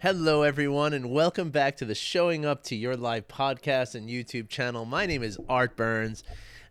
[0.00, 4.48] Hello, everyone, and welcome back to the Showing Up to Your Life podcast and YouTube
[4.48, 4.84] channel.
[4.84, 6.22] My name is Art Burns,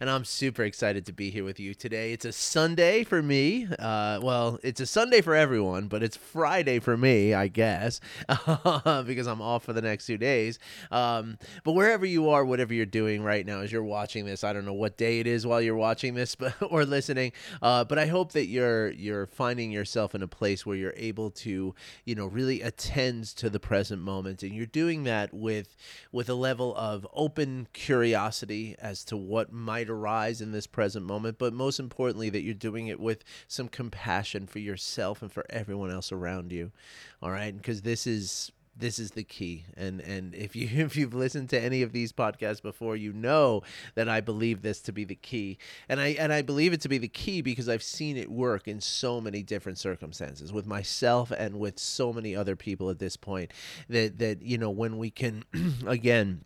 [0.04, 2.12] and I'm super excited to be here with you today.
[2.12, 3.70] It's a Sunday for me.
[3.80, 9.28] Uh, well, it's a Sunday for everyone, but it's Friday for me, I guess, because
[9.28, 10.60] I'm off for the next two days.
[10.92, 14.52] Um, but wherever you are, whatever you're doing right now as you're watching this, I
[14.52, 17.32] don't know what day it is while you're watching this but, or listening,
[17.62, 21.32] uh, but I hope that you're you're finding yourself in a place where you're able
[21.32, 21.74] to,
[22.04, 25.78] you know, really attend to the present moment, and you're doing that with
[26.12, 31.38] with a level of open curiosity as to what might arise in this present moment,
[31.38, 35.92] but most importantly, that you're doing it with some compassion for yourself and for everyone
[35.92, 36.72] else around you.
[37.22, 41.14] All right, because this is this is the key and and if you if you've
[41.14, 43.62] listened to any of these podcasts before you know
[43.96, 46.90] that I believe this to be the key and I and I believe it to
[46.90, 51.32] be the key because I've seen it work in so many different circumstances with myself
[51.32, 53.52] and with so many other people at this point
[53.90, 55.44] that that you know when we can
[55.86, 56.44] again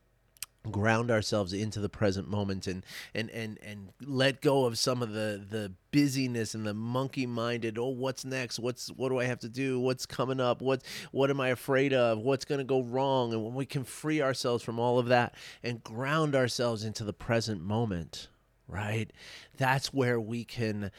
[0.72, 5.12] ground ourselves into the present moment and and and and let go of some of
[5.12, 8.60] the the busyness and the monkey minded oh what's next?
[8.60, 9.80] What's what do i have to do?
[9.80, 10.62] What's coming up?
[10.62, 12.20] What what am i afraid of?
[12.20, 13.34] What's going to go wrong?
[13.34, 17.14] And when we can free ourselves from all of that and ground ourselves into the
[17.14, 18.28] present moment
[18.68, 19.12] right?
[19.58, 20.92] That's where we can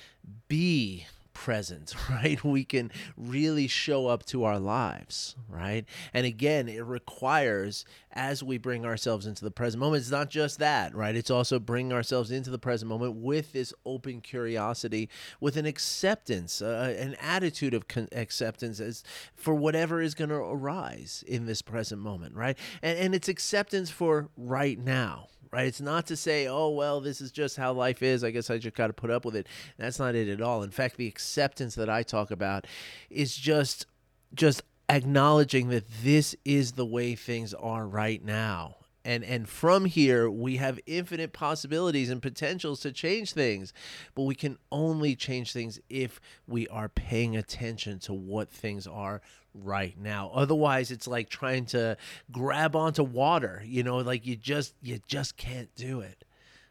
[0.48, 1.06] be
[1.38, 2.42] present, right?
[2.42, 5.84] We can really show up to our lives, right?
[6.12, 10.58] And again, it requires as we bring ourselves into the present moment, it's not just
[10.58, 11.14] that, right?
[11.14, 15.08] It's also bringing ourselves into the present moment with this open curiosity,
[15.40, 20.36] with an acceptance, uh, an attitude of con- acceptance as for whatever is going to
[20.36, 22.56] arise in this present moment, right?
[22.82, 25.66] And, and it's acceptance for right now, right?
[25.66, 28.24] It's not to say, oh, well, this is just how life is.
[28.24, 29.46] I guess I just got to put up with it.
[29.76, 30.62] That's not it at all.
[30.62, 32.66] In fact, the acceptance that I talk about
[33.10, 33.86] is just
[34.34, 38.76] just acknowledging that this is the way things are right now.
[39.04, 43.72] And, and from here, we have infinite possibilities and potentials to change things.
[44.14, 49.22] But we can only change things if we are paying attention to what things are
[49.54, 50.30] right now.
[50.34, 51.96] Otherwise, it's like trying to
[52.30, 56.24] grab onto water, you know, like you just you just can't do it.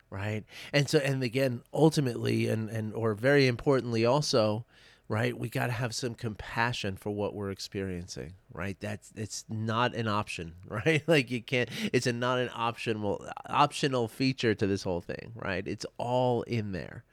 [0.10, 0.44] Right?
[0.72, 4.66] And so and again, ultimately and and or very importantly also,
[5.10, 5.38] right?
[5.38, 8.78] We got to have some compassion for what we're experiencing, right?
[8.80, 11.04] That's it's not an option, right?
[11.08, 15.66] Like you can't it's a not an optional optional feature to this whole thing, right?
[15.68, 17.04] It's all in there.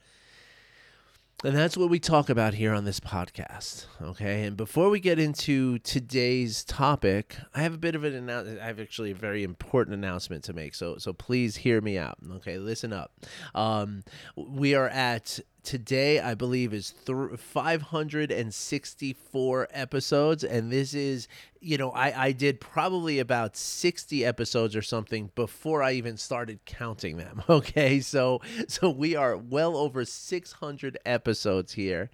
[1.44, 3.84] And that's what we talk about here on this podcast.
[4.00, 4.44] Okay.
[4.44, 8.60] And before we get into today's topic, I have a bit of an announcement.
[8.60, 10.74] I have actually a very important announcement to make.
[10.74, 12.16] So, so please hear me out.
[12.36, 12.56] Okay.
[12.56, 13.12] Listen up.
[13.54, 14.04] Um,
[14.36, 21.26] we are at today i believe is th- 564 episodes and this is
[21.60, 26.60] you know I, I did probably about 60 episodes or something before i even started
[26.66, 28.00] counting them okay?
[28.00, 32.10] So so we are well over 600 episodes here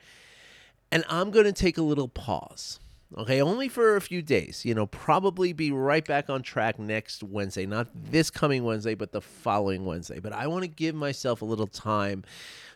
[0.92, 2.78] and i'm going to take a little pause
[3.18, 4.64] Okay, only for a few days.
[4.64, 7.66] You know, probably be right back on track next Wednesday.
[7.66, 10.20] Not this coming Wednesday, but the following Wednesday.
[10.20, 12.24] But I want to give myself a little time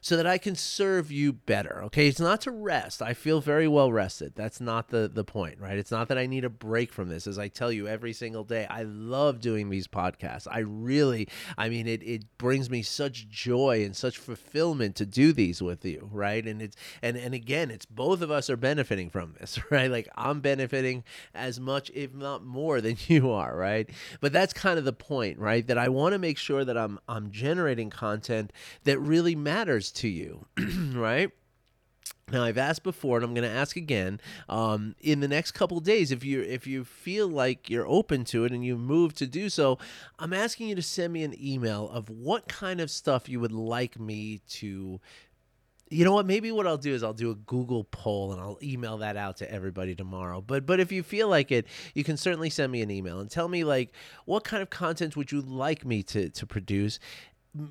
[0.05, 1.83] so that I can serve you better.
[1.85, 3.01] Okay, it's not to rest.
[3.01, 4.35] I feel very well rested.
[4.35, 5.79] That's not the the point, right?
[5.79, 7.27] It's not that I need a break from this.
[7.27, 10.47] As I tell you every single day, I love doing these podcasts.
[10.51, 15.33] I really, I mean, it it brings me such joy and such fulfillment to do
[15.33, 16.47] these with you, right?
[16.47, 19.91] And it's and and again, it's both of us are benefiting from this, right?
[19.91, 21.05] Like I'm benefiting
[21.35, 23.89] as much, if not more, than you are, right?
[24.21, 25.65] But that's kind of the point, right?
[25.67, 28.53] That I want to make sure that I'm I'm generating content
[28.85, 31.31] that really matters to you, right?
[32.33, 34.19] Now I've asked before, and I'm going to ask again.
[34.49, 38.45] Um, in the next couple days, if you if you feel like you're open to
[38.45, 39.79] it and you move to do so,
[40.19, 43.53] I'm asking you to send me an email of what kind of stuff you would
[43.53, 45.01] like me to.
[45.95, 46.27] You know what?
[46.27, 49.37] Maybe what I'll do is I'll do a Google poll and I'll email that out
[49.39, 50.41] to everybody tomorrow.
[50.41, 53.31] But but if you feel like it, you can certainly send me an email and
[53.31, 53.93] tell me like
[54.25, 56.99] what kind of content would you like me to to produce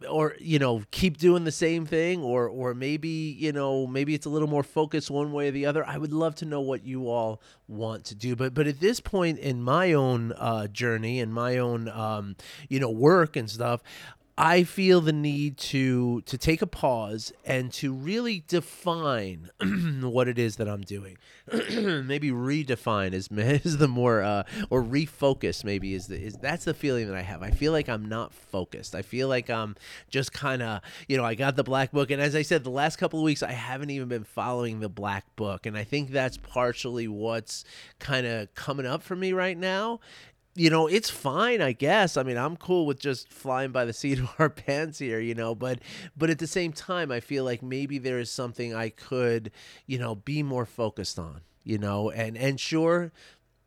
[0.10, 4.26] or you know keep doing the same thing or or maybe you know maybe it's
[4.26, 6.86] a little more focused one way or the other i would love to know what
[6.86, 11.20] you all want to do but but at this point in my own uh, journey
[11.20, 12.36] and my own um,
[12.70, 13.84] you know work and stuff
[14.38, 19.52] I feel the need to to take a pause and to really define
[20.02, 21.18] what it is that I'm doing.
[21.52, 26.74] maybe redefine is, is the more uh, or refocus maybe is the is that's the
[26.74, 27.44] feeling that I have.
[27.44, 28.96] I feel like I'm not focused.
[28.96, 29.76] I feel like I'm
[30.10, 32.72] just kind of you know I got the black book and as I said the
[32.72, 36.10] last couple of weeks I haven't even been following the black book and I think
[36.10, 37.66] that's partially what's
[38.00, 40.00] kind of coming up for me right now
[40.56, 42.16] you know, it's fine, I guess.
[42.16, 45.34] I mean, I'm cool with just flying by the seat of our pants here, you
[45.34, 45.80] know, but
[46.16, 49.52] but at the same time, I feel like maybe there is something I could,
[49.88, 53.12] you know, be more focused on, you know, and and sure,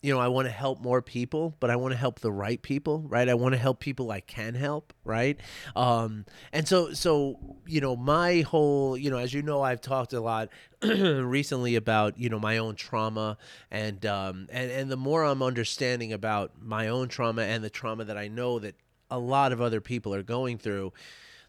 [0.06, 2.62] you know, I want to help more people, but I want to help the right
[2.62, 3.28] people, right?
[3.28, 5.36] I want to help people I can help, right?
[5.74, 10.12] Um, and so, so you know, my whole, you know, as you know, I've talked
[10.12, 10.50] a lot
[10.82, 13.36] recently about you know my own trauma,
[13.68, 18.04] and um, and and the more I'm understanding about my own trauma and the trauma
[18.04, 18.76] that I know that
[19.10, 20.92] a lot of other people are going through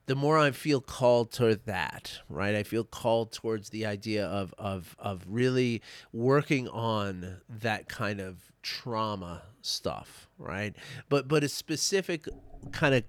[0.07, 2.55] the more I feel called toward that, right?
[2.55, 5.81] I feel called towards the idea of of of really
[6.11, 10.75] working on that kind of trauma stuff, right?
[11.09, 12.27] But but a specific
[12.71, 13.03] kind of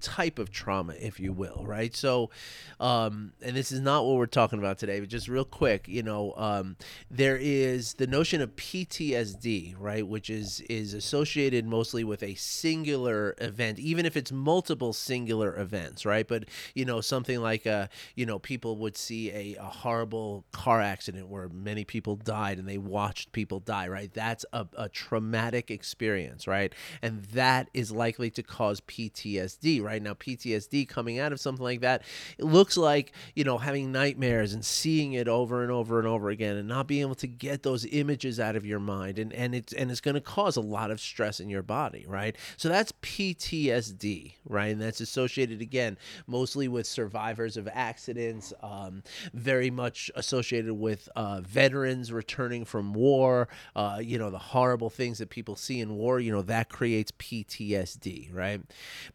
[0.00, 1.94] type of trauma, if you will, right?
[1.94, 2.30] So,
[2.78, 6.02] um, and this is not what we're talking about today, but just real quick, you
[6.02, 6.76] know, um,
[7.10, 13.34] there is the notion of PTSD, right, which is is associated mostly with a singular
[13.38, 16.26] event, even if it's multiple singular events, right?
[16.26, 16.44] But
[16.74, 21.28] you know, something like a, you know, people would see a, a horrible car accident
[21.28, 24.12] where many people died and they watched people die, right?
[24.12, 26.72] That's a, a traumatic experience, right?
[27.02, 29.89] And that is likely to cause PTSD, right?
[29.90, 32.02] Right now PTSD coming out of something like that
[32.38, 36.30] it looks like you know having nightmares and seeing it over and over and over
[36.30, 39.52] again and not being able to get those images out of your mind and and
[39.52, 42.36] it's and it's going to cause a lot of stress in your body right?
[42.56, 44.70] So that's PTSD right?
[44.70, 45.98] And that's associated again
[46.28, 49.02] mostly with survivors of accidents um,
[49.34, 55.18] very much associated with uh, veterans returning from war uh, you know the horrible things
[55.18, 58.60] that people see in war you know that creates PTSD right?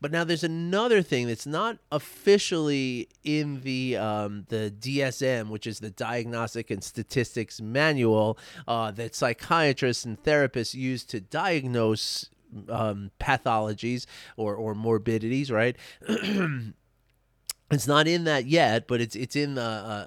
[0.02, 5.68] But now there's a another thing that's not officially in the um, the DSM, which
[5.68, 12.30] is the Diagnostic and Statistics Manual uh, that psychiatrists and therapists use to diagnose
[12.70, 14.06] um, pathologies
[14.38, 15.76] or, or morbidities, right?
[17.72, 19.62] it's not in that yet, but it's it's in uh,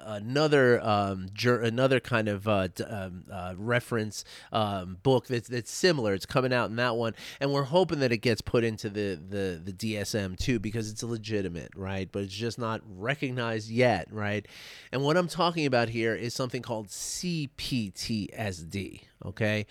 [0.05, 4.23] uh, another um, another kind of uh, d- um, uh, reference
[4.53, 6.13] um, book that's that's similar.
[6.13, 9.15] It's coming out in that one, and we're hoping that it gets put into the
[9.15, 12.09] the the DSM too because it's legitimate, right?
[12.09, 14.47] But it's just not recognized yet, right?
[14.93, 17.41] And what I'm talking about here is something called CPTSD.
[19.25, 19.65] Okay,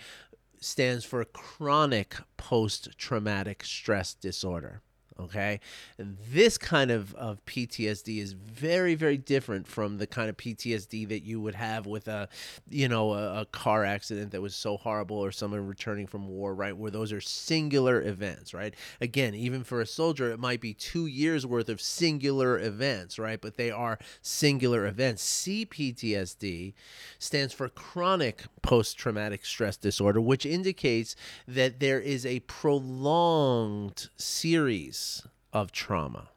[0.59, 4.83] stands for chronic post traumatic stress disorder
[5.19, 5.59] okay?
[5.97, 11.23] This kind of, of ptsd is very very different from the kind of ptsd that
[11.23, 12.29] you would have with a
[12.69, 16.53] you know a, a, car accident that was so horrible or someone returning from war
[16.53, 18.73] right where those are singular events right?
[19.01, 23.39] Again even for a soldier it might be two years worth of singular events right?
[23.41, 25.23] But they are singular events.
[25.43, 26.73] Cptsd
[27.17, 31.15] stands for chronic post-traumatic stress disorder which indicates
[31.47, 35.08] that there is a prolonged series
[35.53, 36.29] of trauma,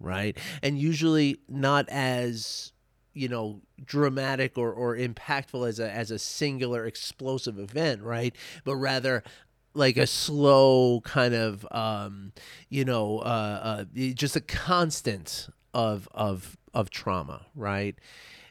[0.00, 0.36] right?
[0.62, 2.72] And usually not as
[3.14, 8.34] you know dramatic or, or impactful as a as a singular explosive event right?
[8.64, 9.24] But rather
[9.74, 12.32] like a slow kind of um
[12.68, 17.96] you know uh, uh just a constant of of of trauma right?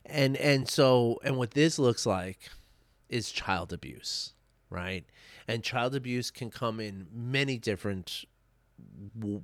[0.05, 2.39] And and so and what this looks like
[3.09, 4.33] is child abuse
[4.69, 5.05] right?
[5.47, 8.25] And child abuse can come in many different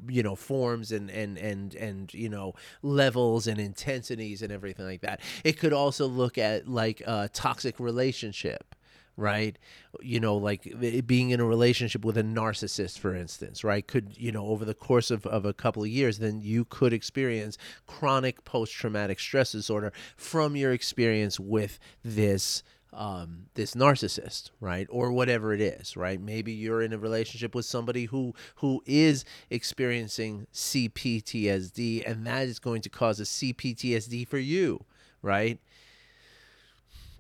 [0.07, 5.01] you know forms and and and and you know levels and intensities and everything like
[5.01, 5.19] that.
[5.43, 8.75] It could also look at like a toxic relationship
[9.15, 9.59] right?
[10.01, 10.73] You know like
[11.05, 13.85] being in a relationship with a narcissist for instance right?
[13.85, 16.93] Could you know over the course of, of a couple of years then you could
[16.93, 22.63] experience chronic post-traumatic stress disorder from your experience with this
[22.95, 26.19] um, this narcissist, right, or whatever it is, right?
[26.19, 32.59] Maybe you're in a relationship with somebody who who is experiencing CPTSD, and that is
[32.59, 34.85] going to cause a CPTSD for you,
[35.21, 35.59] right?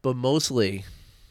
[0.01, 0.85] But mostly,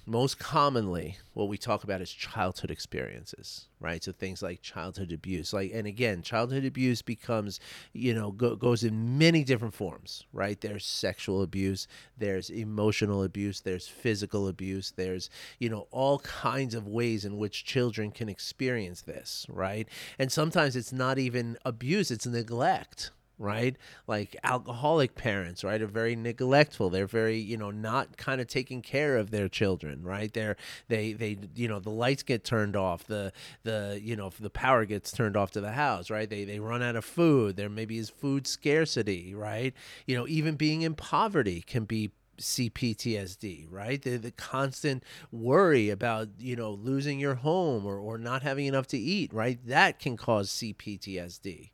[0.07, 4.03] most commonly what we talk about is childhood experiences right?
[4.05, 7.61] So things like childhood abuse like and again childhood abuse becomes
[7.93, 10.61] you know go, goes in many different forms right?
[10.61, 11.87] There's sexual abuse
[12.19, 17.65] there's emotional abuse there's physical abuse there's you know all kinds of ways in which
[17.65, 19.89] children can experience this right?
[20.19, 23.77] And sometimes it's not even abuse it's neglect right?
[24.07, 26.91] Like alcoholic parents, right, are very neglectful.
[26.91, 30.33] They're very, you know, not kind of taking care of their children, right?
[30.33, 30.57] They're
[30.89, 33.33] they they you know the lights get turned off, the
[33.65, 36.29] the you know the power gets turned off to the house, right?
[36.29, 37.57] They they run out of food.
[37.57, 39.75] There maybe is food scarcity, right?
[40.07, 44.03] You know, even being in poverty can be CPTSD, right?
[44.03, 48.87] The, the constant worry about, you know, losing your home or, or not having enough
[48.89, 49.59] to eat, right?
[49.67, 51.71] That can cause CPTSD,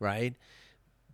[0.00, 0.34] right?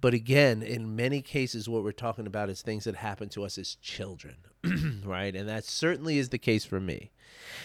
[0.04, 3.56] But again, in many cases, what we're talking about is things that happen to us
[3.56, 4.34] as children,
[5.02, 5.34] right?
[5.34, 7.10] And that certainly is the case for me.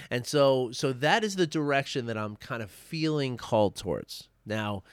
[0.09, 4.29] And so, so that is the direction that I'm kind of feeling called towards.
[4.45, 4.83] Now,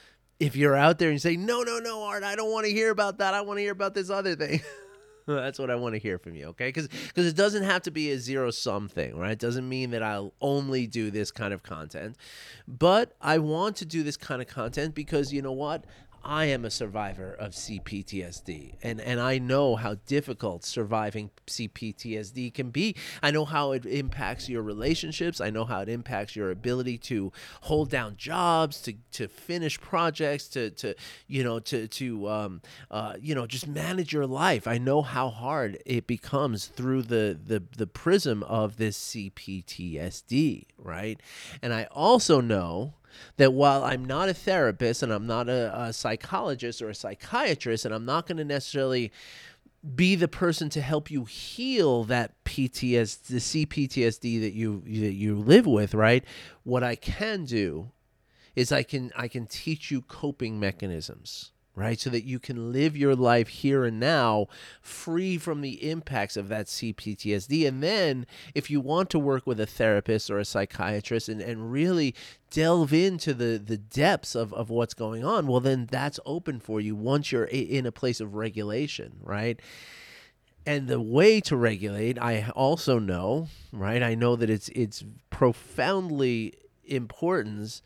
[0.41, 2.71] if you're out there and you say, no, no, no, Art, I don't want to
[2.73, 3.33] hear about that.
[3.33, 4.59] I want to hear about this other thing.
[5.27, 6.67] That's what I want to hear from you, okay?
[6.67, 9.31] Because because it doesn't have to be a zero sum thing, right?
[9.31, 12.15] It doesn't mean that I'll only do this kind of content,
[12.65, 15.83] but I want to do this kind of content because you know what?
[16.27, 22.69] I am a survivor of CPTSD, and, and I know how difficult surviving CPTSD can
[22.69, 22.97] be.
[23.23, 25.39] I know how it impacts your relationships.
[25.39, 27.31] I know how it impacts your ability to
[27.61, 30.95] hold down jobs, to, to finish projects, to, to
[31.27, 34.67] you know to to um, uh, you know just manage your life.
[34.67, 41.21] I know how hard it becomes through the the the prism of this CPTSD, right?
[41.61, 42.95] And I also know
[43.37, 47.85] that while I'm not a therapist and I'm not a, a psychologist or a psychiatrist,
[47.85, 49.11] and I'm not going to necessarily
[49.95, 55.35] be the person to help you heal that PTSD, the CPTSD that you that you
[55.35, 56.23] live with, right?
[56.63, 57.91] What I can do
[58.55, 61.99] is I can I can teach you coping mechanisms right?
[61.99, 64.47] So that you can live your life here and now
[64.81, 67.67] free from the impacts of that CPTSD.
[67.67, 71.71] And then, if you want to work with a therapist or a psychiatrist and, and
[71.71, 72.15] really
[72.49, 76.81] delve into the, the depths of, of what's going on, well, then that's open for
[76.81, 79.61] you once you're in a place of regulation, right?
[80.65, 86.53] and the way to regulate i also know right i know that it's it's profoundly
[86.83, 87.81] important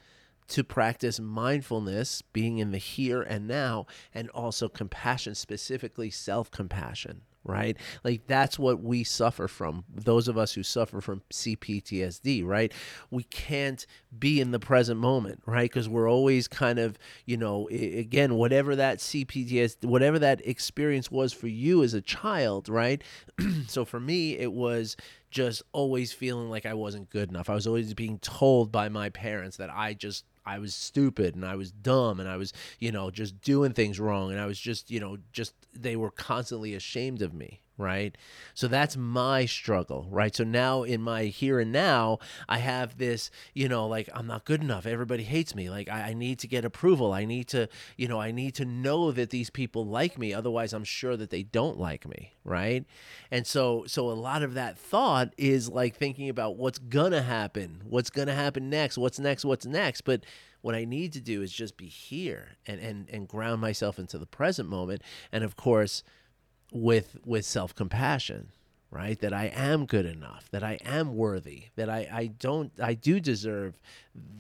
[0.52, 7.22] to practice mindfulness, being in the here and now, and also compassion, specifically self compassion,
[7.46, 7.78] right?
[8.04, 9.86] Like that's what we suffer from.
[9.90, 12.74] Those of us who suffer from CPTSD, right?
[13.10, 13.86] We can't
[14.20, 15.70] be in the present moment, right?
[15.70, 21.32] Because we're always kind of, you know, again, whatever that CPTSD, whatever that experience was
[21.32, 23.02] for you as a child, right?
[23.68, 24.98] so for me, it was
[25.30, 27.50] just always feeling like I wasn't good enough.
[27.50, 31.46] I was always being told by my parents that I just I was stupid and
[31.46, 34.60] I was dumb and I was, you know, just doing things wrong and I was
[34.60, 38.18] just, you know, just they were constantly ashamed of me, right?
[38.54, 40.36] So that's my struggle, right?
[40.36, 44.46] So now in my here and now, I have this, you know, like I'm not
[44.46, 44.86] good enough.
[44.86, 45.70] Everybody hates me.
[45.70, 47.12] Like I, I need to get approval.
[47.12, 50.34] I need to, you know, I need to know that these people like me.
[50.34, 52.86] Otherwise, I'm sure that they don't like me, right?
[53.32, 57.82] And so, so a lot of that thought is like thinking about what's gonna happen,
[57.84, 60.24] what's gonna happen next, what's next, what's next, but
[60.62, 64.18] what I need to do is just be here and and and ground myself into
[64.18, 66.04] the present moment and of course
[66.72, 68.52] with with self-compassion
[68.92, 69.20] right?
[69.22, 73.20] That i am good enough that i am worthy that i i don't i do
[73.20, 73.80] deserve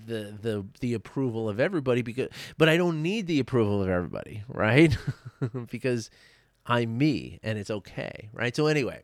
[0.05, 4.43] the the the approval of everybody because but i don't need the approval of everybody
[4.49, 4.97] right?
[5.71, 6.09] Because
[6.65, 8.55] i'm me and it's okay right?
[8.55, 9.03] So anyway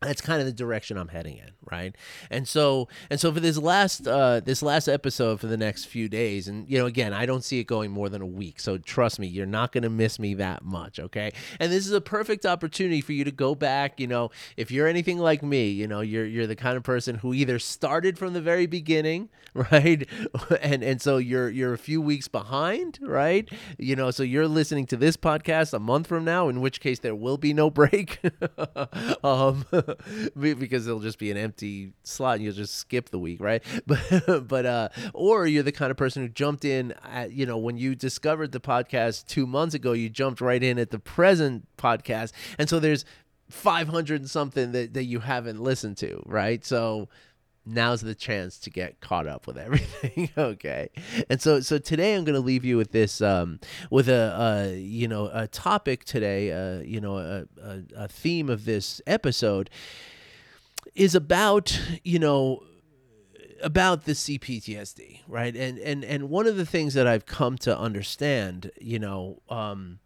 [0.00, 1.94] that's kind of the direction I'm heading in, right?
[2.30, 6.08] And so and so for this last uh, this last episode for the next few
[6.08, 8.60] days, and you know, again, I don't see it going more than a week.
[8.60, 11.32] So trust me, you're not going to miss me that much, okay?
[11.58, 13.98] And this is a perfect opportunity for you to go back.
[13.98, 17.16] You know, if you're anything like me, you know, you're you're the kind of person
[17.16, 20.08] who either started from the very beginning, right,
[20.60, 23.48] and and so you're you're a few weeks behind, right?
[23.78, 27.00] You know, so you're listening to this podcast a month from now, in which case
[27.00, 28.20] there will be no break.
[29.24, 29.64] um,
[30.38, 33.62] because it'll just be an empty slot and you'll just skip the week, right?
[33.86, 37.56] But but uh or you're the kind of person who jumped in at, you know,
[37.56, 41.66] when you discovered the podcast 2 months ago, you jumped right in at the present
[41.76, 42.32] podcast.
[42.58, 43.04] And so there's
[43.50, 46.64] 500 and something that that you haven't listened to, right?
[46.64, 47.08] So
[47.68, 50.88] now's the chance to get caught up with everything okay
[51.28, 53.60] and so so today i'm going to leave you with this um
[53.90, 58.64] with a, you know a topic today uh you know a, a, a theme of
[58.64, 59.70] this episode
[60.94, 62.62] is about you know
[63.62, 65.54] about the CPTSD, right?
[65.54, 69.98] And and and one of the things that I've come to understand, you know, um,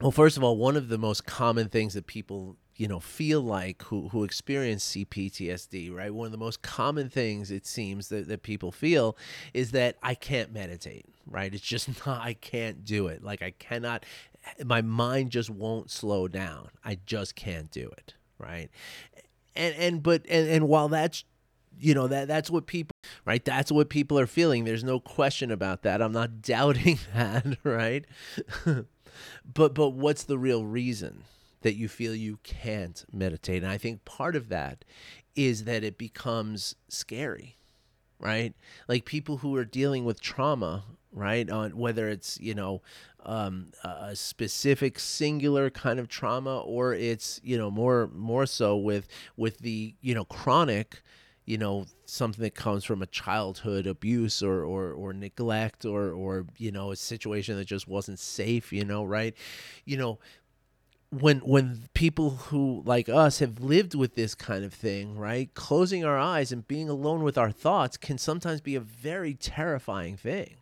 [0.00, 3.40] well, first of all, one of the most common things that people you know feel
[3.40, 6.12] like who who experience CPTSD, right?
[6.12, 9.16] One of the most common things it seems that, that people feel
[9.54, 11.54] is that I can't meditate, right?
[11.54, 13.22] It's just not I can't do it.
[13.22, 14.04] Like I cannot
[14.64, 16.70] my mind just won't slow down.
[16.84, 18.68] I just can't do it, right?
[19.54, 21.22] And and but and, and while that's
[21.78, 25.50] you know that that's what people right that's what people are feeling there's no question
[25.50, 28.04] about that i'm not doubting that right
[28.66, 31.24] but but what's the real reason
[31.62, 33.62] that you feel you can't meditate.
[33.62, 34.84] And i think part of that
[35.34, 37.56] is that it becomes scary
[38.22, 38.54] right?
[38.88, 42.80] Like people who are dealing with trauma right on whether it's you know
[43.26, 49.06] um, a specific singular kind of trauma or it's you know more more so with
[49.36, 51.02] with the you know chronic
[51.44, 56.46] you know something that comes from a childhood abuse or or, or neglect or or
[56.56, 59.34] you know a situation that just wasn't safe you know right?
[59.84, 60.18] You know
[61.12, 66.04] when when people who like us have lived with this kind of thing right closing
[66.04, 70.56] our eyes and being alone with our thoughts can sometimes be a very terrifying thing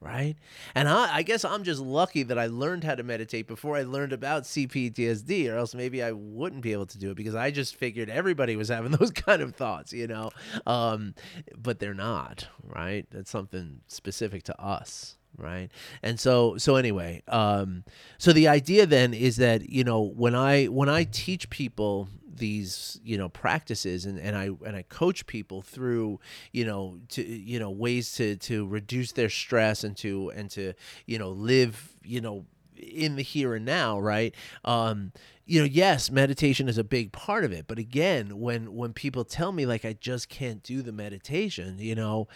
[0.00, 0.36] right?
[0.74, 3.84] And I, I, guess I'm just lucky that I learned how to meditate before I
[3.84, 7.50] learned about CPTSD, or else maybe I wouldn't be able to do it because I
[7.50, 10.28] just figured everybody was having those kind of thoughts, you know.
[10.66, 11.14] Um,
[11.56, 13.06] but they're not, right?
[13.10, 15.70] That's something specific to us right?
[16.02, 17.84] And so so anyway um
[18.18, 23.00] so the idea then is that you know when i when i teach people these
[23.04, 26.20] you know practices and, and I and I coach people through
[26.52, 30.74] you know to you know ways to to reduce their stress and to and to
[31.06, 34.34] you know live you know in the here and now right?
[34.64, 35.12] Um
[35.46, 39.24] you know yes meditation is a big part of it but again when when people
[39.24, 42.28] tell me like I just can't do the meditation you know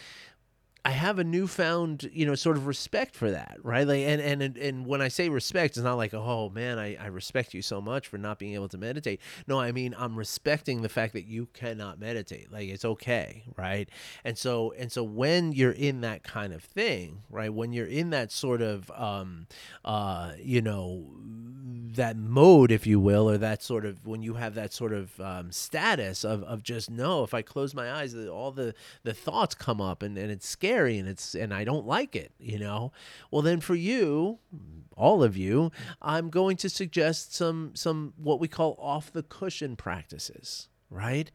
[0.84, 3.86] I have a newfound, you know, sort of respect for that, right?
[3.86, 7.06] Like, and and and when I say respect, it's not like, oh man, I, I
[7.06, 9.20] respect you so much for not being able to meditate.
[9.46, 12.52] No, I mean I'm respecting the fact that you cannot meditate.
[12.52, 13.88] Like it's okay, right?
[14.24, 17.52] And so and so when you're in that kind of thing, right?
[17.52, 19.46] When you're in that sort of, um,
[19.84, 21.06] uh, you know,
[21.96, 25.20] that mode, if you will, or that sort of when you have that sort of
[25.20, 29.54] um, status of of just no, if I close my eyes, all the the thoughts
[29.54, 32.58] come up and and it's scary scary and it's and I don't like it, you
[32.58, 32.92] know.
[33.30, 34.38] Well, then for you,
[34.96, 35.70] all of you,
[36.02, 41.30] I'm going to suggest some some what we call off the cushion practices, right?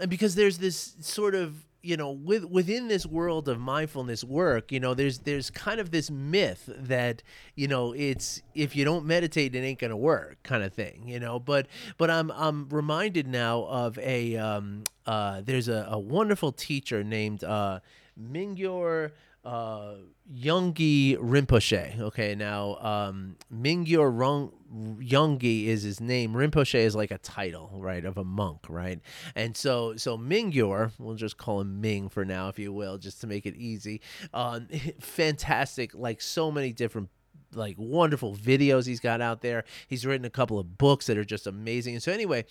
[0.00, 4.72] And because there's this sort of you know with within this world of mindfulness work
[4.72, 7.22] you know there's there's kind of this myth that
[7.56, 11.20] you know it's if you don't meditate it ain't gonna work kind of thing you
[11.20, 11.66] know but
[11.98, 17.44] but i'm i'm reminded now of a um uh there's a, a wonderful teacher named
[17.44, 17.78] uh
[18.20, 19.12] Mingyur
[19.44, 19.96] uh,
[20.34, 22.00] Yongey Rinpoche.
[22.00, 24.52] Okay, now um, Mingyur Rung,
[24.98, 26.32] Yongey is his name.
[26.32, 29.00] Rinpoche is like a title, right, of a monk, right?
[29.34, 33.20] And so, so Mingyur, we'll just call him Ming for now, if you will, just
[33.20, 34.00] to make it easy.
[34.32, 34.68] Um,
[35.00, 37.10] fantastic, like so many different
[37.54, 39.64] like wonderful videos he's got out there.
[39.88, 41.94] He's written a couple of books that are just amazing.
[41.94, 42.44] And so anyway,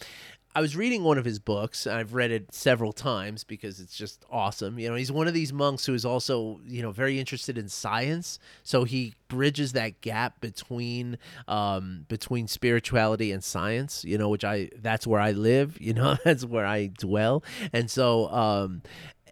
[0.55, 1.87] I was reading one of his books.
[1.87, 4.77] I've read it several times because it's just awesome.
[4.77, 7.67] You know, he's one of these monks who is also, you know, very interested in
[7.69, 8.37] science.
[8.61, 14.05] So he bridges that gap between um, between spirituality and science.
[14.05, 15.77] You know, which I that's where I live.
[15.83, 17.43] You know, that's where I dwell.
[17.73, 18.83] And so, um,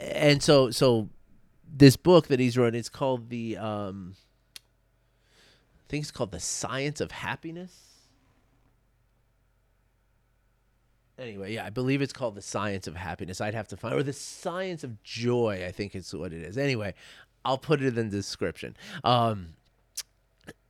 [0.02, 1.08] and so, so
[1.66, 4.16] this book that he's written, it's called the, um,
[5.92, 7.92] think it's called the Science of Happiness
[11.22, 13.40] anyway, yeah, I believe it's called the science of happiness.
[13.40, 15.64] I'd have to find or the science of joy.
[15.66, 16.58] I think it's what it is.
[16.58, 16.94] Anyway,
[17.46, 18.76] I'll put it in the description.
[19.04, 19.54] Um,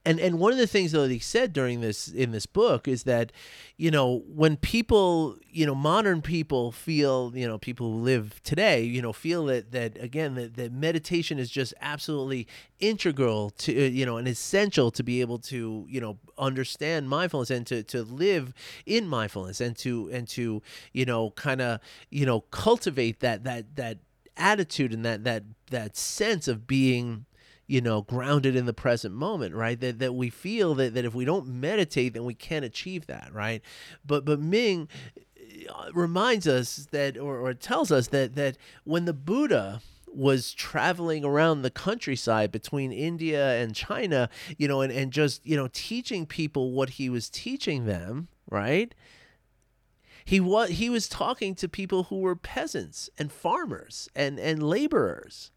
[0.06, 3.04] and and one of the things that he said during this in this book is
[3.04, 3.32] that
[3.78, 8.82] you know when people you know modern people feel you know people who live today
[8.82, 12.48] you know feel that that again that, that meditation is just absolutely
[12.80, 17.52] integral to uh, you know and essential to be able to you know understand mindfulness
[17.52, 18.54] and to to live
[18.86, 23.76] in mindfulness and to and to you know kind of you know cultivate that that
[23.76, 24.00] that
[24.38, 27.26] attitude and that that that sense of being
[27.72, 29.80] you know, grounded in the present moment, right?
[29.80, 33.30] That that we feel that, that if we don't meditate, then we can't achieve that,
[33.34, 33.62] right?
[34.06, 34.90] But but Ming
[35.70, 39.82] uh, reminds us that or, or tells us that that when the Buddha
[40.14, 45.56] was traveling around the countryside between India and China, you know, and, and just, you
[45.56, 48.94] know, teaching people what he was teaching them, right?
[50.26, 55.52] He was he was talking to people who were peasants and farmers and and laborers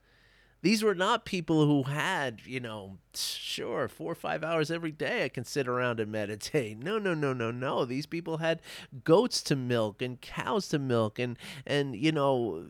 [0.64, 5.26] These were not people who had, you know, sure, four or five hours every day
[5.26, 6.78] I can sit around and meditate.
[6.78, 7.84] No, no, no, no, no.
[7.84, 8.62] These people had
[9.04, 12.64] goats to milk and cows to milk and and you know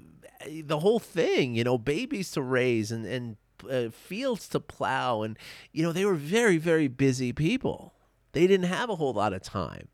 [0.61, 3.37] the whole thing, you know, babies to raise and and
[3.71, 5.39] uh, fields to plow and
[5.71, 7.95] you know they were very very busy people.
[8.33, 9.87] They didn't have a whole lot of time.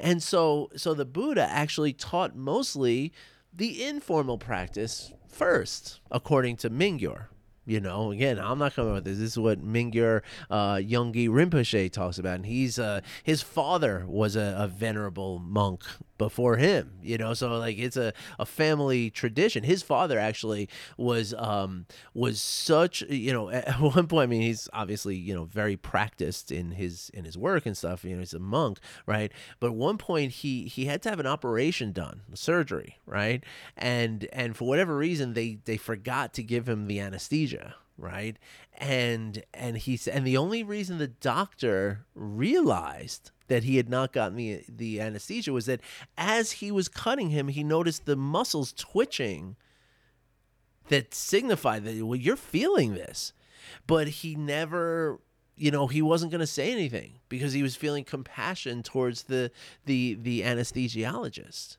[0.00, 3.12] And so so the Buddha actually taught mostly
[3.54, 7.28] the informal practice first, according to Mingyur.
[7.66, 9.18] You know, again, I'm not coming with this.
[9.18, 14.36] This is what Mingyur uh, Yongey Rinpoche talks about, and he's uh, his father was
[14.36, 15.82] a, a venerable monk
[16.18, 19.64] before him you know so like it's a, a family tradition.
[19.64, 24.68] His father actually was um was such you know at one point i mean he's
[24.72, 28.34] obviously you know very practiced in his in his work and stuff you know he's
[28.34, 29.32] a monk right?
[29.60, 33.44] But at one point he he had to have an operation done surgery right?
[33.76, 37.55] And and for whatever reason they they forgot to give him the anesthesia
[37.98, 38.38] right
[38.76, 44.12] and and he said and the only reason the doctor realized that he had not
[44.12, 45.80] gotten the the anesthesia was that
[46.16, 49.56] as he was cutting him, he noticed the muscles twitching
[50.88, 53.32] that signified that well, you're feeling this.
[53.86, 55.20] But he never
[55.56, 59.50] you know he wasn't going to say anything because he was feeling compassion towards the
[59.84, 61.76] the the anesthesiologist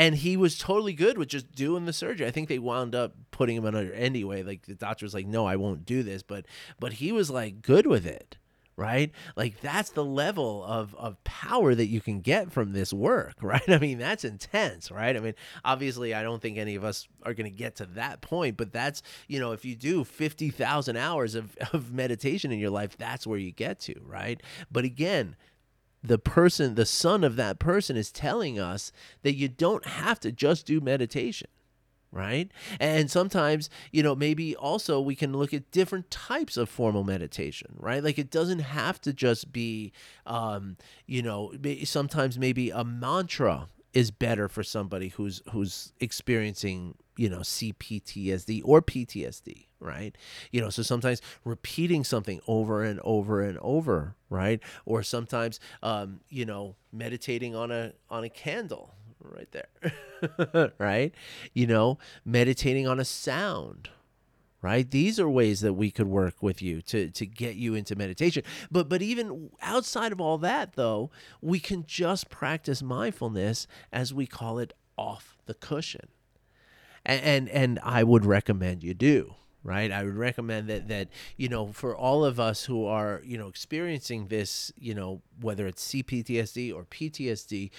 [0.00, 2.26] and he was totally good with just doing the surgery.
[2.26, 4.42] I think they wound up putting him under anyway.
[4.42, 6.46] Like the doctor was like, "No, I won't do this," but
[6.78, 8.38] but he was like good with it
[8.76, 9.12] right?
[9.36, 13.68] Like that's the level of of power that you can get from this work, right?
[13.68, 15.14] I mean, that's intense, right?
[15.14, 15.34] I mean,
[15.66, 18.72] obviously I don't think any of us are going to get to that point, but
[18.72, 23.26] that's, you know, if you do 50,000 hours of of meditation in your life, that's
[23.26, 24.42] where you get to, right?
[24.72, 25.36] But again,
[26.02, 30.32] the person, the son of that person is telling us that you don't have to
[30.32, 31.48] just do meditation
[32.12, 32.50] right?
[32.80, 37.74] And sometimes, you know, maybe also we can look at different types of formal meditation,
[37.76, 38.02] right?
[38.02, 39.92] Like it doesn't have to just be,
[40.26, 41.52] um, you know,
[41.84, 48.80] sometimes maybe a mantra is better for somebody who's who's experiencing you know CPTSD or
[48.80, 50.16] PTSD right
[50.52, 56.20] you know so sometimes repeating something over and over and over right or sometimes um
[56.28, 60.72] you know meditating on a on a candle right there.
[60.78, 61.14] right?
[61.54, 63.90] You know, meditating on a sound.
[64.62, 64.90] Right?
[64.90, 68.42] These are ways that we could work with you to to get you into meditation.
[68.70, 74.26] But but even outside of all that though, we can just practice mindfulness as we
[74.26, 76.08] call it off the cushion.
[77.06, 81.48] And and, and I would recommend you do right i would recommend that that you
[81.48, 85.92] know for all of us who are you know experiencing this you know whether it's
[85.92, 87.70] cptsd or ptsd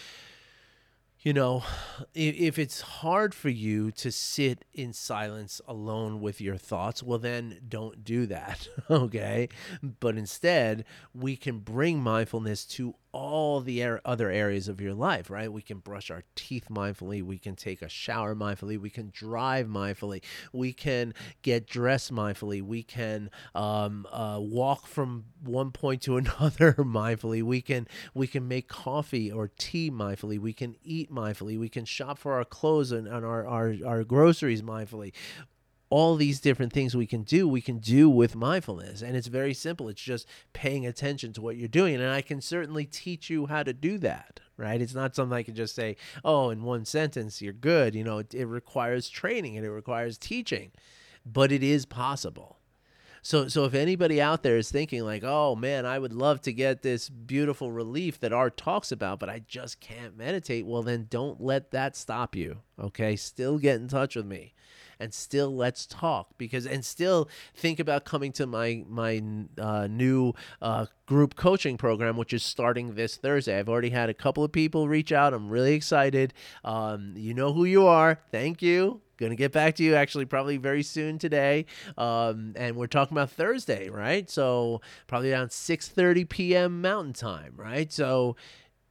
[1.24, 1.64] you know,
[2.16, 7.60] if it's hard for you to sit in silence alone with your thoughts, well, then
[7.68, 8.68] don't do that.
[8.90, 9.48] Okay.
[10.00, 15.52] But instead, we can bring mindfulness to all the other areas of your life, right?
[15.52, 17.22] We can brush our teeth mindfully.
[17.22, 18.80] We can take a shower mindfully.
[18.80, 20.22] We can drive mindfully.
[20.54, 22.62] We can get dressed mindfully.
[22.62, 27.44] We can um, uh, walk from one point to another mindfully.
[27.44, 30.40] We can we can make coffee or tea mindfully.
[30.40, 31.60] We can eat mindfully.
[31.60, 35.14] We can shop for our clothes and, and our, our, our groceries mindfully
[35.92, 39.02] all these different things we can do, we can do with mindfulness.
[39.02, 39.90] And it's very simple.
[39.90, 41.96] It's just paying attention to what you're doing.
[41.96, 44.82] And I can certainly teach you how to do that, right?
[44.82, 47.94] It's not something I can just say, oh, in one sentence, you're good.
[47.94, 50.72] You know, it, it requires training and it requires teaching,
[51.26, 52.58] but it is possible.
[53.22, 56.52] So, so if anybody out there is thinking like, "Oh man, I would love to
[56.52, 61.06] get this beautiful relief that art talks about, but I just can't meditate," well, then
[61.08, 62.62] don't let that stop you.
[62.80, 64.56] Okay, still get in touch with me
[65.02, 69.22] and still let's talk because and still think about coming to my my
[69.58, 73.58] uh, new uh, group coaching program which is starting this thursday.
[73.58, 75.34] I've already had a couple of people reach out.
[75.34, 76.34] I'm really excited.
[76.64, 78.20] Um, you know who you are.
[78.32, 79.02] Thank you.
[79.18, 81.66] Gonna get back to you actually probably very soon today.
[81.98, 84.30] Um, and we're talking about thursday right?
[84.30, 87.92] So probably around 6.30 p.m mountain time right?
[87.92, 88.36] So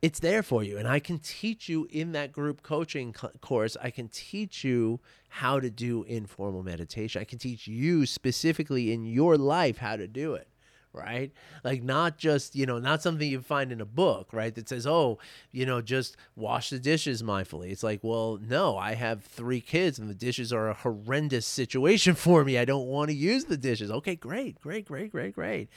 [0.02, 3.90] it's there for you and i can teach you in that group coaching course i
[3.90, 7.20] can teach you how to do informal meditation.
[7.20, 10.48] I can teach you specifically in your life how to do it
[10.92, 11.32] right?
[11.64, 14.54] Like not just, you know, not something you find in a book, right?
[14.54, 15.18] That says, "Oh,
[15.52, 19.98] you know, just wash the dishes mindfully." It's like, "Well, no, I have 3 kids
[19.98, 22.58] and the dishes are a horrendous situation for me.
[22.58, 24.60] I don't want to use the dishes." Okay, great.
[24.60, 25.68] Great, great, great, great.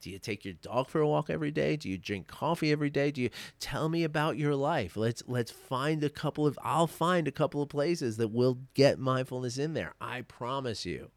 [0.00, 1.76] Do you take your dog for a walk every day?
[1.76, 3.10] Do you drink coffee every day?
[3.10, 3.30] Do you
[3.60, 4.96] tell me about your life?
[4.96, 8.98] Let's let's find a couple of I'll find a couple of places that will get
[8.98, 9.94] mindfulness in there.
[10.00, 11.10] I promise you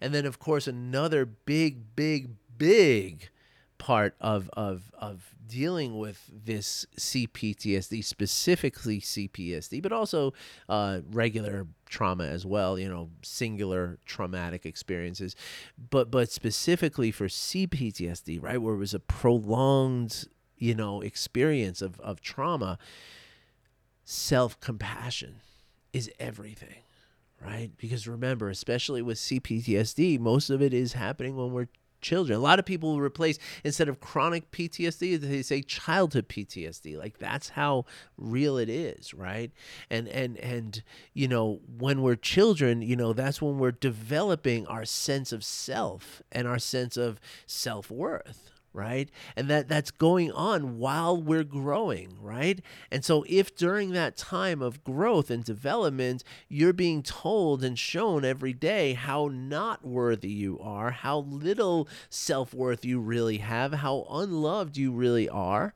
[0.00, 3.30] And then, of course, another big, big, big
[3.78, 10.32] part of of of dealing with this CPTSD, specifically CPSD, but also
[10.68, 12.78] uh, regular trauma as well.
[12.78, 15.34] You know, singular traumatic experiences,
[15.90, 21.98] but but specifically for CPTSD, right, where it was a prolonged you know experience of
[22.00, 22.78] of trauma.
[24.04, 25.36] Self compassion
[25.92, 26.82] is everything
[27.42, 27.70] right?
[27.78, 31.68] Because remember, especially with CPTSD, most of it is happening when we're
[32.00, 32.38] children.
[32.38, 36.98] A lot of people will replace instead of chronic PTSD, they say childhood PTSD.
[36.98, 37.84] Like that's how
[38.16, 39.50] real it is, right?
[39.90, 40.82] And and and
[41.14, 46.22] you know, when we're children, you know, that's when we're developing our sense of self
[46.32, 49.10] and our sense of self-worth right?
[49.36, 52.60] And that that's going on while we're growing right?
[52.90, 58.24] And so if during that time of growth and development you're being told and shown
[58.24, 64.76] every day how not worthy you are how little self-worth you really have how unloved
[64.76, 65.74] you really are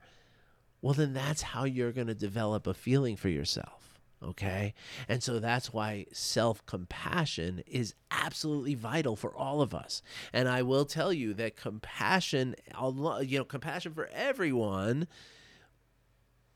[0.82, 3.83] well then that's how you're going to develop a feeling for yourself
[4.24, 4.74] Okay.
[5.08, 10.02] And so that's why self compassion is absolutely vital for all of us.
[10.32, 15.06] And I will tell you that compassion, you know, compassion for everyone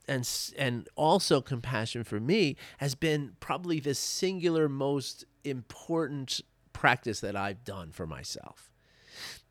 [0.07, 0.27] and
[0.57, 6.41] and also compassion for me has been probably the singular most important
[6.73, 8.68] practice that I've done for myself.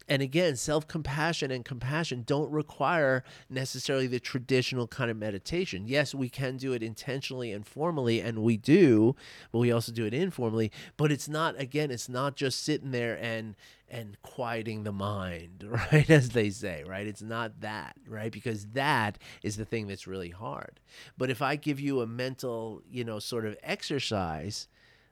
[0.08, 5.84] And again, self compassion and compassion don't require necessarily the traditional kind of meditation.
[5.86, 9.14] Yes, we can do it intentionally and formally, and we do,
[9.52, 10.72] but we also do it informally.
[10.96, 13.54] But it's not, again, it's not just sitting there and
[13.90, 16.08] and quieting the mind, right?
[16.10, 17.06] As they say, right?
[17.06, 18.32] It's not that, right?
[18.32, 20.80] Because that is the thing that's really hard.
[21.16, 24.68] But if I give you a mental, you know, sort of exercise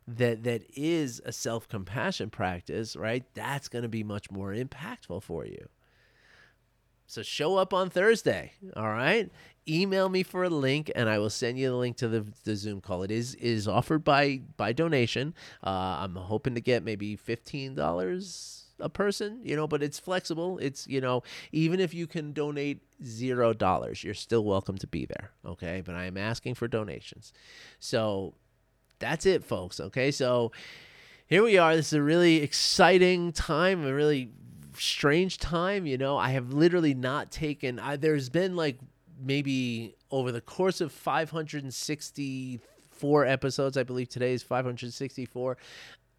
[0.09, 3.25] that that is a self-compassion practice, right?
[3.35, 5.69] That's going to be much more impactful for you.
[7.09, 9.31] So show up on Thursday, all right?
[9.69, 12.57] Email me for a link, and I will send you the link to the, the
[12.57, 13.03] Zoom call.
[13.03, 15.35] It is is offered by by donation.
[15.65, 20.59] Uh, I'm hoping to get maybe fifteen dollars a person, you know, but it's flexible.
[20.59, 25.07] It's you know, even if you can donate zero dollars, you're still welcome to be
[25.07, 25.31] there.
[25.45, 27.33] Okay, but I am asking for donations.
[27.79, 28.35] So
[28.99, 29.81] that's it, folks.
[29.81, 30.53] Okay, so
[31.27, 31.77] here we are.
[31.77, 34.31] This is a really exciting time, a really
[34.79, 35.87] strange time.
[35.87, 37.79] You know, I have literally not taken.
[37.79, 38.79] I, there's been like
[39.21, 43.77] maybe over the course of 564 episodes.
[43.77, 45.57] I believe today is 564.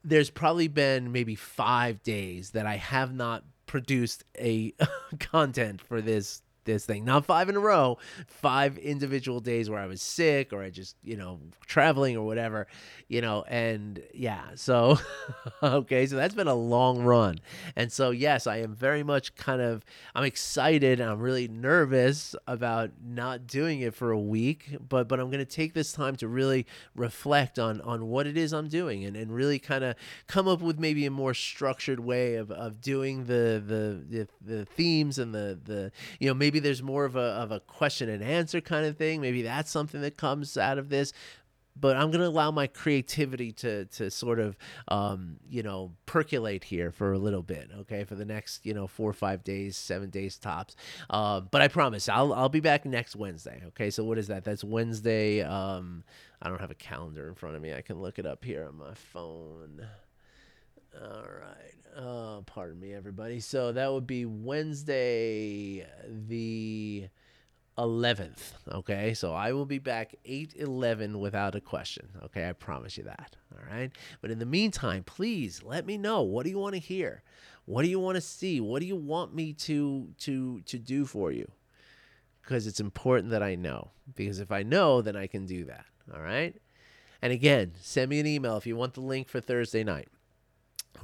[0.04, 4.74] There's probably been maybe five days that I have not produced a
[5.20, 7.04] content for this this thing.
[7.04, 10.96] Not five in a row, five individual days where I was sick or I just,
[11.04, 12.68] you know, traveling or whatever,
[13.08, 14.44] you know, and yeah.
[14.54, 15.00] So,
[15.64, 17.40] okay, so that's been a long run.
[17.76, 21.02] And so, yes, I am very much kind of, I'm excited.
[21.02, 25.46] I'm really nervous about not doing it for a week, but, but I'm going to
[25.46, 29.34] take this time to really reflect on, on what it is I'm doing and, and
[29.34, 29.96] really kind of
[30.28, 34.66] come up with maybe a more structured way of, of doing the, the, the, the
[34.66, 38.10] themes and the, the, you know, maybe maybe there's more of a of a question
[38.10, 39.22] and answer kind of thing.
[39.22, 41.14] Maybe that's something that comes out of this
[41.80, 46.64] but I'm going to allow my creativity to to sort of um, you know percolate
[46.64, 49.78] here for a little bit, okay, for the next you know four or five days,
[49.78, 50.76] seven days tops.
[51.08, 53.62] Uh, but I promise I'll I'll be back next Wednesday.
[53.68, 54.44] Okay, so what is that?
[54.44, 55.44] That's Wednesday.
[55.44, 56.04] Um,
[56.42, 57.76] I don't have a calendar in front of me.
[57.76, 59.86] I can look it up here on my phone.
[60.96, 61.78] All right.
[61.96, 63.40] Uh, pardon me, everybody.
[63.40, 67.08] So that would be Wednesday, the
[67.78, 68.54] 11th.
[68.72, 69.14] Okay.
[69.14, 72.10] So I will be back 8 11 without a question.
[72.24, 72.48] Okay.
[72.48, 73.36] I promise you that.
[73.54, 73.92] All right.
[74.22, 76.22] But in the meantime, please let me know.
[76.22, 77.24] What do you want to hear?
[77.66, 78.62] What do you want to see?
[78.62, 81.52] What do you want me to to to do for you?
[82.42, 83.92] Because it's important that I know.
[84.16, 85.86] Because if I know, then I can do that.
[86.14, 86.56] All right.
[87.22, 90.08] And again, send me an email if you want the link for Thursday night.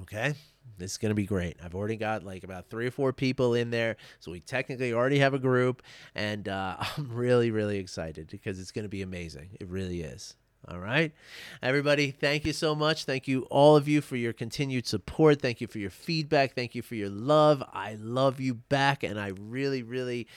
[0.01, 0.33] Okay.
[0.77, 1.57] This is going to be great.
[1.63, 3.97] I've already got like about three or four people in there.
[4.19, 5.83] So we technically already have a group.
[6.15, 9.49] And uh, I'm really, really excited because it's going to be amazing.
[9.59, 10.35] It really is.
[10.69, 11.11] All right.
[11.61, 13.03] Everybody, thank you so much.
[13.03, 15.41] Thank you, all of you, for your continued support.
[15.41, 16.55] Thank you for your feedback.
[16.55, 17.61] Thank you for your love.
[17.73, 19.03] I love you back.
[19.03, 20.27] And I really, really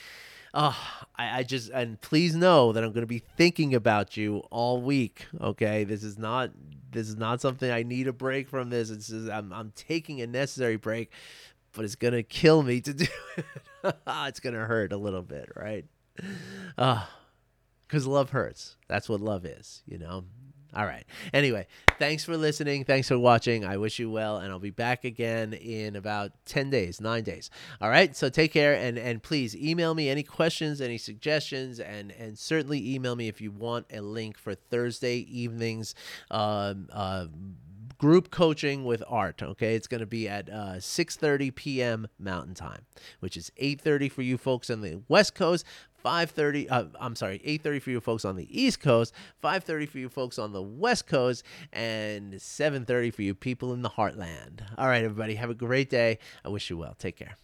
[0.53, 0.77] oh,
[1.15, 4.81] I, I just and please know that I'm going to be thinking about you all
[4.81, 5.27] week.
[5.39, 6.51] Okay, this is not
[6.91, 8.69] this is not something I need a break from.
[8.69, 11.11] This it's just, I'm I'm taking a necessary break,
[11.73, 13.05] but it's gonna kill me to do
[13.37, 13.95] it.
[14.07, 15.85] it's gonna hurt a little bit, right?
[16.77, 17.17] Ah, uh,
[17.87, 18.75] because love hurts.
[18.87, 20.25] That's what love is, you know.
[20.77, 21.05] All right.
[21.33, 21.65] Anyway,
[21.97, 22.85] thanks for listening.
[22.85, 23.65] Thanks for watching.
[23.65, 27.49] I wish you well, and I'll be back again in about 10 days, nine days.
[27.81, 28.15] All right.
[28.15, 32.93] So take care and, and please email me any questions, any suggestions, and, and certainly
[32.93, 35.95] email me if you want a link for Thursday evenings.
[36.29, 37.25] Um, uh,
[37.97, 42.85] group coaching with art okay it's going to be at uh, 6.30 p.m mountain time
[43.21, 45.65] which is 8.30 for you folks on the west coast
[46.03, 50.09] 5:30 uh, I'm sorry 8:30 for you folks on the east coast 5:30 for you
[50.09, 54.61] folks on the west coast and 7:30 for you people in the heartland.
[54.77, 56.19] All right everybody have a great day.
[56.45, 56.95] I wish you well.
[56.97, 57.37] Take care